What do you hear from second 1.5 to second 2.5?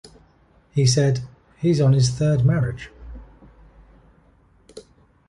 He's on his third